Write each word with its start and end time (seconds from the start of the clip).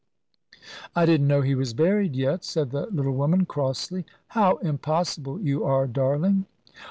"I 0.95 1.05
didn't 1.05 1.27
know 1.27 1.41
he 1.41 1.53
was 1.53 1.75
buried 1.75 2.15
yet," 2.15 2.43
said 2.43 2.71
the 2.71 2.87
little 2.87 3.13
woman, 3.13 3.45
crossly. 3.45 4.03
"How 4.29 4.55
impossible 4.57 5.39
you 5.39 5.63
are, 5.63 5.85
darling!" 5.85 6.47